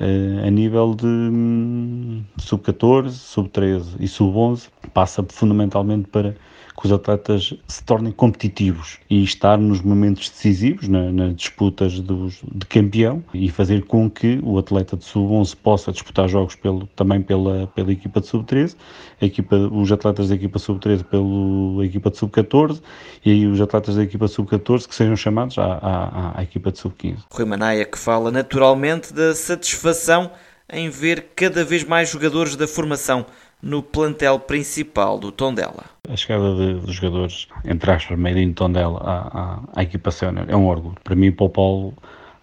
Uh, 0.00 0.44
a 0.44 0.50
nível 0.50 0.92
de 0.92 1.06
hum, 1.06 2.24
sub-14, 2.38 3.10
sub-13 3.10 3.84
e 4.00 4.08
sub-11, 4.08 4.68
passa 4.92 5.24
fundamentalmente 5.28 6.08
para 6.08 6.34
que 6.76 6.86
os 6.86 6.92
atletas 6.92 7.54
se 7.68 7.84
tornem 7.84 8.12
competitivos 8.12 8.98
e 9.08 9.22
estar 9.22 9.56
nos 9.56 9.80
momentos 9.80 10.28
decisivos, 10.28 10.88
na, 10.88 11.12
nas 11.12 11.36
disputas 11.36 12.00
dos, 12.00 12.40
de 12.52 12.66
campeão 12.66 13.22
e 13.32 13.48
fazer 13.50 13.84
com 13.84 14.10
que 14.10 14.40
o 14.42 14.58
atleta 14.58 14.96
de 14.96 15.04
sub-11 15.04 15.56
possa 15.62 15.92
disputar 15.92 16.28
jogos 16.28 16.56
pelo, 16.56 16.86
também 16.88 17.22
pela, 17.22 17.68
pela 17.68 17.92
equipa 17.92 18.20
de 18.20 18.26
sub-13, 18.26 18.76
equipa, 19.20 19.56
os 19.56 19.92
atletas 19.92 20.28
da 20.28 20.34
equipa 20.34 20.58
sub-13 20.58 21.04
pela 21.04 21.86
equipa 21.86 22.10
de 22.10 22.18
sub-14 22.18 22.82
e 23.24 23.46
os 23.46 23.60
atletas 23.60 23.96
da 23.96 24.02
equipa 24.02 24.26
sub-14 24.26 24.88
que 24.88 24.94
sejam 24.94 25.16
chamados 25.16 25.58
à, 25.58 25.64
à, 25.64 26.38
à 26.40 26.42
equipa 26.42 26.72
de 26.72 26.78
sub-15. 26.78 27.18
Rui 27.30 27.44
Manaia 27.44 27.84
que 27.84 27.98
fala 27.98 28.30
naturalmente 28.30 29.12
da 29.12 29.34
satisfação 29.34 30.30
em 30.70 30.88
ver 30.88 31.28
cada 31.36 31.64
vez 31.64 31.84
mais 31.84 32.08
jogadores 32.08 32.56
da 32.56 32.66
formação 32.66 33.26
no 33.64 33.82
plantel 33.82 34.38
principal 34.38 35.18
do 35.18 35.32
Tondela. 35.32 35.84
A 36.08 36.14
chegada 36.14 36.54
de, 36.54 36.80
de 36.80 36.92
jogadores, 36.92 37.48
entre 37.64 37.90
aspas, 37.90 38.18
meio 38.18 38.36
de 38.36 38.52
Tondela 38.52 38.98
à, 38.98 39.40
à, 39.40 39.60
à 39.74 39.82
equipa 39.82 40.10
sénior 40.10 40.44
é 40.48 40.54
um 40.54 40.68
orgulho. 40.68 40.96
Para 41.02 41.16
mim, 41.16 41.32
para 41.32 41.46
o 41.46 41.48
Paulo, 41.48 41.94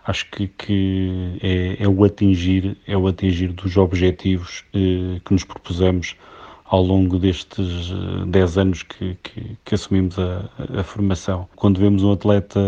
acho 0.06 0.30
que, 0.32 0.48
que 0.48 1.38
é, 1.42 1.84
é, 1.84 1.88
o 1.88 2.04
atingir, 2.04 2.76
é 2.88 2.98
o 2.98 3.08
atingir 3.08 3.54
dos 3.54 3.78
objetivos 3.78 4.66
eh, 4.74 5.22
que 5.24 5.32
nos 5.32 5.44
propusemos 5.44 6.16
ao 6.66 6.82
longo 6.82 7.20
destes 7.20 7.92
10 8.28 8.58
eh, 8.58 8.62
anos 8.62 8.82
que, 8.82 9.16
que, 9.22 9.58
que 9.64 9.76
assumimos 9.76 10.18
a, 10.18 10.50
a, 10.80 10.84
formação. 10.84 11.48
Quando 11.56 11.80
vemos 11.80 12.02
um 12.02 12.14
atleta 12.14 12.60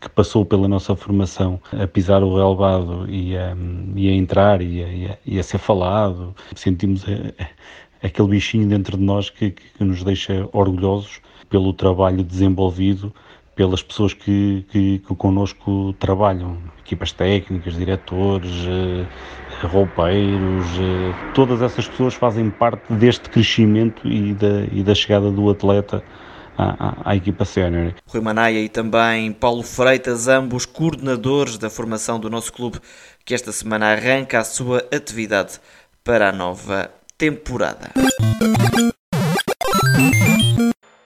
que 0.00 0.08
passou 0.10 0.44
pela 0.44 0.68
nossa 0.68 0.94
formação 0.96 1.60
a 1.72 1.86
pisar 1.86 2.22
o 2.22 2.34
relevado 2.34 3.08
e 3.08 3.36
a, 3.38 3.56
e 3.94 4.08
a 4.08 4.12
entrar 4.12 4.60
e 4.60 5.06
a, 5.06 5.16
e 5.24 5.38
a, 5.38 5.42
ser 5.42 5.58
falado, 5.58 6.34
sentimos 6.54 7.04
aquele 8.02 8.28
bichinho 8.28 8.68
dentro 8.68 8.96
de 8.96 9.02
nós 9.02 9.30
que, 9.30 9.50
que 9.50 9.84
nos 9.84 10.02
deixa 10.02 10.48
orgulhosos 10.52 11.20
pelo 11.48 11.72
trabalho 11.72 12.22
desenvolvido 12.22 13.12
pelas 13.54 13.82
pessoas 13.82 14.14
que, 14.14 14.64
que, 14.70 14.98
que 14.98 15.14
connosco 15.14 15.94
trabalham, 15.98 16.58
equipas 16.78 17.12
técnicas, 17.12 17.74
diretores, 17.74 18.50
eh, 18.66 19.06
roupeiros, 19.66 20.66
eh, 20.78 21.32
todas 21.34 21.60
essas 21.60 21.86
pessoas 21.86 22.14
fazem 22.14 22.48
parte 22.48 22.92
deste 22.94 23.28
crescimento 23.28 24.08
e 24.08 24.32
da, 24.32 24.64
e 24.72 24.82
da 24.82 24.94
chegada 24.94 25.30
do 25.30 25.50
atleta 25.50 26.02
à, 26.56 26.88
à, 26.88 27.10
à 27.10 27.16
equipa 27.16 27.44
sénior. 27.44 27.92
Rui 28.06 28.22
Manaia 28.22 28.58
e 28.58 28.68
também 28.68 29.32
Paulo 29.32 29.62
Freitas, 29.62 30.28
ambos 30.28 30.64
coordenadores 30.64 31.58
da 31.58 31.68
formação 31.68 32.18
do 32.18 32.30
nosso 32.30 32.52
clube, 32.52 32.78
que 33.24 33.34
esta 33.34 33.52
semana 33.52 33.92
arranca 33.92 34.38
a 34.38 34.44
sua 34.44 34.78
atividade 34.90 35.60
para 36.02 36.30
a 36.30 36.32
nova 36.32 36.90
temporada. 37.22 37.92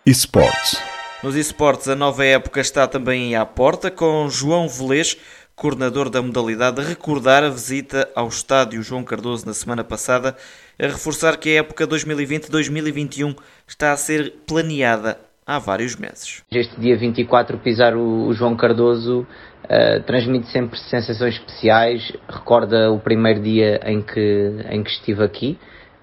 Esportes. 0.06 0.82
Nos 1.22 1.36
esportes, 1.36 1.88
a 1.88 1.94
nova 1.94 2.24
época 2.24 2.58
está 2.58 2.86
também 2.88 3.36
à 3.36 3.44
porta, 3.44 3.90
com 3.90 4.26
João 4.30 4.66
Velês, 4.66 5.18
coordenador 5.54 6.08
da 6.08 6.22
modalidade, 6.22 6.80
a 6.80 6.84
recordar 6.84 7.44
a 7.44 7.50
visita 7.50 8.08
ao 8.14 8.28
estádio 8.28 8.82
João 8.82 9.04
Cardoso 9.04 9.44
na 9.44 9.52
semana 9.52 9.84
passada, 9.84 10.34
a 10.80 10.86
reforçar 10.86 11.36
que 11.36 11.50
a 11.50 11.58
época 11.60 11.86
2020-2021 11.86 13.36
está 13.68 13.92
a 13.92 13.96
ser 13.98 14.36
planeada 14.46 15.18
há 15.46 15.58
vários 15.58 15.96
meses. 15.96 16.42
Este 16.50 16.80
dia 16.80 16.96
24, 16.96 17.58
pisar 17.58 17.94
o, 17.94 18.32
João 18.32 18.56
Cardoso 18.56 19.26
uh, 19.64 20.02
transmite 20.06 20.50
sempre 20.50 20.78
sensações 20.78 21.34
especiais, 21.34 22.10
recorda 22.26 22.90
o 22.90 22.98
primeiro 22.98 23.42
dia 23.42 23.82
em 23.84 24.00
que, 24.00 24.64
em 24.70 24.82
que 24.82 24.88
estive 24.88 25.22
aqui 25.22 25.58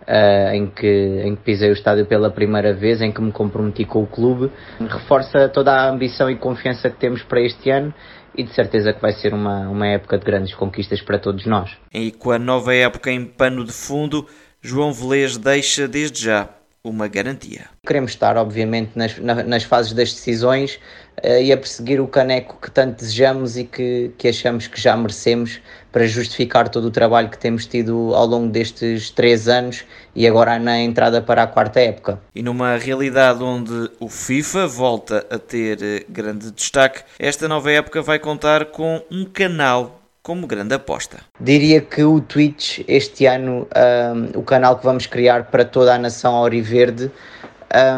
uh, 0.07 0.53
em, 0.53 0.67
que, 0.67 1.21
em 1.23 1.35
que 1.35 1.41
pisei 1.43 1.69
o 1.69 1.73
estádio 1.73 2.05
pela 2.05 2.29
primeira 2.29 2.73
vez, 2.73 3.01
em 3.01 3.11
que 3.11 3.21
me 3.21 3.31
comprometi 3.31 3.85
com 3.85 4.03
o 4.03 4.07
clube, 4.07 4.51
reforça 4.79 5.49
toda 5.49 5.71
a 5.71 5.89
ambição 5.89 6.29
e 6.29 6.35
confiança 6.35 6.89
que 6.89 6.97
temos 6.97 7.23
para 7.23 7.41
este 7.41 7.69
ano 7.69 7.93
e 8.35 8.43
de 8.43 8.53
certeza 8.53 8.93
que 8.93 9.01
vai 9.01 9.13
ser 9.13 9.33
uma, 9.33 9.69
uma 9.69 9.87
época 9.87 10.17
de 10.17 10.25
grandes 10.25 10.53
conquistas 10.55 11.01
para 11.01 11.19
todos 11.19 11.45
nós. 11.45 11.71
E 11.93 12.11
com 12.11 12.31
a 12.31 12.39
nova 12.39 12.73
época 12.73 13.11
em 13.11 13.25
pano 13.25 13.63
de 13.63 13.71
fundo, 13.71 14.27
João 14.61 14.91
Velez 14.91 15.37
deixa 15.37 15.87
desde 15.87 16.23
já 16.23 16.49
uma 16.83 17.07
garantia. 17.07 17.67
Queremos 17.87 18.11
estar, 18.11 18.35
obviamente, 18.35 18.91
nas, 18.95 19.17
nas 19.17 19.63
fases 19.63 19.93
das 19.93 20.11
decisões 20.11 20.79
uh, 21.23 21.41
e 21.41 21.51
a 21.51 21.57
perseguir 21.57 22.01
o 22.01 22.07
caneco 22.07 22.59
que 22.61 22.69
tanto 22.69 22.97
desejamos 22.97 23.57
e 23.57 23.63
que, 23.63 24.11
que 24.17 24.27
achamos 24.27 24.67
que 24.67 24.79
já 24.79 24.95
merecemos 24.97 25.61
para 25.93 26.07
justificar 26.07 26.67
todo 26.69 26.85
o 26.85 26.91
trabalho 26.91 27.29
que 27.29 27.37
temos 27.37 27.67
tido 27.67 28.15
ao 28.15 28.25
longo 28.25 28.51
destes 28.51 29.11
três 29.11 29.47
anos 29.47 29.85
e 30.15 30.27
agora 30.27 30.57
na 30.57 30.79
entrada 30.79 31.21
para 31.21 31.43
a 31.43 31.47
quarta 31.47 31.79
época. 31.79 32.19
E 32.33 32.41
numa 32.41 32.75
realidade 32.77 33.43
onde 33.43 33.91
o 33.99 34.09
FIFA 34.09 34.67
volta 34.67 35.25
a 35.29 35.37
ter 35.37 35.77
eh, 35.83 36.03
grande 36.09 36.51
destaque, 36.51 37.03
esta 37.19 37.47
nova 37.47 37.71
época 37.71 38.01
vai 38.01 38.17
contar 38.17 38.65
com 38.65 39.03
um 39.11 39.23
canal 39.23 40.01
como 40.23 40.47
grande 40.47 40.73
aposta? 40.73 41.17
Diria 41.39 41.81
que 41.81 42.01
o 42.03 42.19
Twitch, 42.21 42.79
este 42.87 43.25
ano, 43.27 43.67
um, 43.75 44.39
o 44.39 44.41
canal 44.41 44.77
que 44.79 44.85
vamos 44.85 45.05
criar 45.05 45.51
para 45.51 45.65
toda 45.65 45.93
a 45.93 45.97
nação 45.97 46.33
auriverde, 46.33 47.11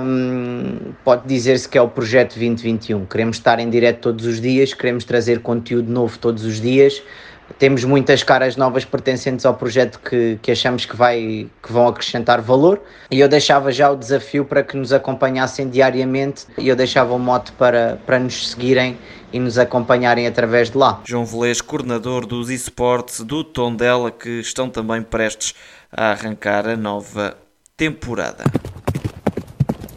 um, 0.03 0.93
pode 1.03 1.27
dizer-se 1.27 1.69
que 1.69 1.77
é 1.77 1.81
o 1.81 1.87
projeto 1.87 2.33
2021. 2.33 3.05
Queremos 3.05 3.37
estar 3.37 3.59
em 3.59 3.69
direto 3.69 3.99
todos 3.99 4.25
os 4.25 4.41
dias, 4.41 4.73
queremos 4.73 5.05
trazer 5.05 5.41
conteúdo 5.41 5.89
novo 5.91 6.17
todos 6.17 6.43
os 6.43 6.59
dias 6.59 7.01
temos 7.57 7.83
muitas 7.83 8.23
caras 8.23 8.55
novas 8.55 8.85
pertencentes 8.85 9.45
ao 9.45 9.53
projeto 9.53 9.99
que, 9.99 10.39
que 10.41 10.51
achamos 10.51 10.85
que, 10.85 10.95
vai, 10.95 11.47
que 11.61 11.71
vão 11.71 11.87
acrescentar 11.87 12.41
valor 12.41 12.81
e 13.09 13.19
eu 13.19 13.27
deixava 13.27 13.71
já 13.71 13.89
o 13.89 13.95
desafio 13.95 14.45
para 14.45 14.63
que 14.63 14.75
nos 14.75 14.91
acompanhassem 14.91 15.69
diariamente 15.69 16.45
e 16.57 16.67
eu 16.67 16.75
deixava 16.75 17.13
o 17.13 17.19
mote 17.19 17.51
para, 17.53 17.99
para 18.05 18.19
nos 18.19 18.49
seguirem 18.49 18.97
e 19.31 19.39
nos 19.39 19.57
acompanharem 19.57 20.27
através 20.27 20.69
de 20.69 20.77
lá. 20.77 21.01
João 21.05 21.25
Velez, 21.25 21.61
coordenador 21.61 22.25
dos 22.25 22.49
esportes 22.49 23.21
do 23.21 23.43
Tondela, 23.43 24.11
que 24.11 24.39
estão 24.39 24.69
também 24.69 25.01
prestes 25.01 25.53
a 25.91 26.11
arrancar 26.11 26.67
a 26.67 26.75
nova 26.75 27.37
temporada. 27.75 28.43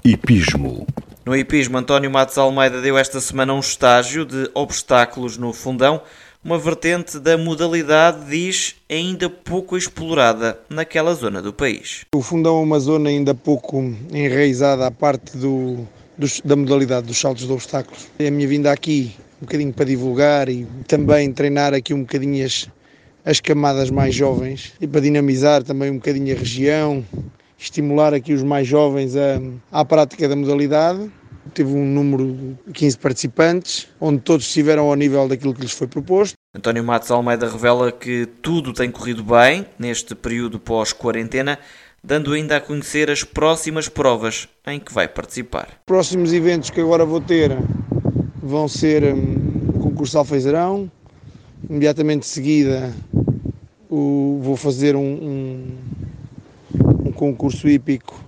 Hipismo. 0.05 0.87
No 1.25 1.37
hipismo, 1.37 1.77
António 1.77 2.11
Matos 2.11 2.39
Almeida 2.39 2.81
deu 2.81 2.97
esta 2.97 3.21
semana 3.21 3.53
um 3.53 3.61
estágio 3.61 4.25
de 4.25 4.51
obstáculos 4.55 5.37
no 5.37 5.53
fundão, 5.53 6.01
uma 6.45 6.59
vertente 6.59 7.19
da 7.19 7.37
modalidade, 7.37 8.27
diz, 8.31 8.77
ainda 8.89 9.29
pouco 9.29 9.77
explorada 9.77 10.59
naquela 10.69 11.15
zona 11.15 11.43
do 11.43 11.53
país. 11.53 12.05
O 12.15 12.23
fundão 12.23 12.59
é 12.59 12.63
uma 12.63 12.79
zona 12.79 13.11
ainda 13.11 13.35
pouco 13.35 13.79
enraizada 14.13 14.87
à 14.87 14.91
parte 14.91 15.37
do, 15.37 15.87
dos, 16.17 16.41
da 16.41 16.57
modalidade 16.57 17.07
dos 17.07 17.19
saltos 17.19 17.47
de 17.47 17.53
obstáculos. 17.53 18.09
É 18.19 18.29
a 18.29 18.31
minha 18.31 18.47
vinda 18.47 18.73
aqui 18.73 19.13
um 19.41 19.47
bocadinho 19.47 19.73
para 19.73 19.85
divulgar 19.85 20.49
e 20.49 20.67
também 20.87 21.33
treinar 21.33 21.75
aqui 21.75 21.93
um 21.93 22.01
bocadinho 22.01 22.45
as, 22.45 22.69
as 23.25 23.41
camadas 23.41 23.91
mais 23.91 24.15
jovens 24.15 24.73
e 24.81 24.87
para 24.87 25.01
dinamizar 25.01 25.63
também 25.63 25.91
um 25.91 25.97
bocadinho 25.97 26.35
a 26.35 26.39
região, 26.39 27.05
estimular 27.59 28.15
aqui 28.15 28.33
os 28.33 28.43
mais 28.43 28.67
jovens 28.67 29.17
a, 29.17 29.41
à 29.71 29.85
prática 29.85 30.29
da 30.29 30.37
modalidade. 30.37 31.11
Teve 31.55 31.73
um 31.73 31.85
número 31.85 32.57
de 32.67 32.73
15 32.73 32.99
participantes, 32.99 33.89
onde 34.01 34.21
todos 34.21 34.47
estiveram 34.47 34.89
ao 34.89 34.95
nível 34.95 35.27
daquilo 35.29 35.55
que 35.55 35.61
lhes 35.61 35.73
foi 35.73 35.87
proposto. 35.87 36.35
António 36.55 36.83
Matos 36.85 37.11
Almeida 37.11 37.49
revela 37.49 37.93
que 37.93 38.27
tudo 38.43 38.73
tem 38.73 38.91
corrido 38.91 39.23
bem 39.23 39.67
neste 39.79 40.15
período 40.15 40.59
pós-quarentena, 40.59 41.59
dando 42.03 42.33
ainda 42.33 42.57
a 42.57 42.61
conhecer 42.61 43.11
as 43.11 43.25
próximas 43.25 43.89
provas 43.89 44.49
em 44.67 44.79
que 44.81 44.93
vai 44.93 45.09
participar. 45.09 45.69
Próximos 45.87 46.33
eventos 46.33 46.71
que 46.71 46.81
agora 46.81 47.05
vou 47.05 47.21
ter 47.21 47.51
vão 48.43 48.69
ser 48.69 49.05
o 49.05 49.79
concurso 49.81 50.19
Alfeizarão, 50.19 50.91
imediatamente 51.69 52.21
de 52.21 52.29
seguida 52.29 52.95
o, 53.91 54.41
vou 54.43 54.57
fazer 54.57 54.95
um, 54.97 55.01
um, 55.01 55.79
um 57.07 57.13
concurso 57.13 57.69
hípico 57.69 58.23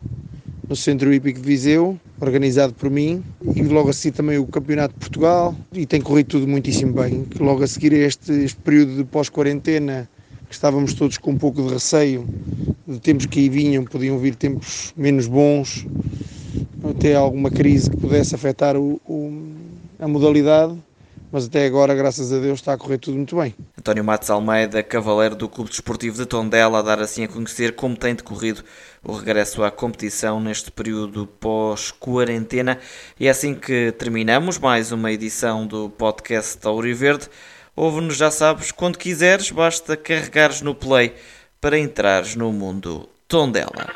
no 0.68 0.76
Centro 0.76 1.12
Hípico 1.12 1.40
de 1.40 1.46
Viseu, 1.46 1.98
organizado 2.20 2.74
por 2.74 2.90
mim, 2.90 3.22
e 3.56 3.62
logo 3.62 3.88
a 3.88 3.92
seguir 3.92 4.14
também 4.14 4.38
o 4.38 4.46
Campeonato 4.46 4.94
de 4.94 5.00
Portugal, 5.00 5.54
e 5.72 5.86
tem 5.86 6.00
corrido 6.00 6.28
tudo 6.28 6.46
muitíssimo 6.46 6.92
bem. 6.92 7.26
Logo 7.38 7.62
a 7.62 7.66
seguir 7.66 7.92
este, 7.92 8.32
este 8.32 8.58
período 8.60 8.96
de 8.96 9.04
pós-quarentena, 9.04 10.08
que 10.48 10.54
estávamos 10.54 10.94
todos 10.94 11.16
com 11.16 11.30
um 11.30 11.38
pouco 11.38 11.62
de 11.62 11.72
receio 11.72 12.26
de 12.86 12.98
tempos 12.98 13.26
que 13.26 13.40
aí 13.40 13.48
vinham, 13.48 13.84
podiam 13.84 14.18
vir 14.18 14.34
tempos 14.34 14.92
menos 14.96 15.26
bons, 15.26 15.86
até 16.82 17.14
alguma 17.14 17.50
crise 17.50 17.88
que 17.88 17.96
pudesse 17.96 18.34
afetar 18.34 18.76
o, 18.76 19.00
o, 19.06 19.52
a 19.98 20.08
modalidade, 20.08 20.76
mas 21.32 21.46
até 21.46 21.66
agora, 21.66 21.94
graças 21.94 22.32
a 22.32 22.38
Deus, 22.38 22.58
está 22.58 22.72
a 22.72 22.78
correr 22.78 22.98
tudo 22.98 23.16
muito 23.16 23.36
bem. 23.36 23.54
António 23.78 24.04
Matos 24.04 24.30
Almeida, 24.30 24.82
cavaleiro 24.82 25.34
do 25.34 25.48
Clube 25.48 25.70
Desportivo 25.70 26.16
de 26.16 26.26
Tondela, 26.26 26.78
a 26.78 26.82
dar 26.82 27.00
assim 27.00 27.24
a 27.24 27.28
conhecer 27.28 27.74
como 27.74 27.96
tem 27.96 28.14
decorrido 28.14 28.64
o 29.02 29.12
regresso 29.12 29.62
à 29.62 29.70
competição 29.70 30.40
neste 30.40 30.70
período 30.70 31.26
pós-quarentena. 31.26 32.78
E 33.18 33.26
é 33.26 33.30
assim 33.30 33.54
que 33.54 33.92
terminamos 33.92 34.58
mais 34.58 34.92
uma 34.92 35.12
edição 35.12 35.66
do 35.66 35.88
podcast 35.88 36.58
Tauri 36.58 36.92
Verde. 36.92 37.28
Ouve-nos, 37.74 38.16
já 38.16 38.30
sabes, 38.30 38.72
quando 38.72 38.98
quiseres, 38.98 39.50
basta 39.50 39.96
carregares 39.96 40.60
no 40.60 40.74
play 40.74 41.14
para 41.60 41.78
entrares 41.78 42.34
no 42.34 42.52
mundo 42.52 43.08
Tondela. 43.28 43.86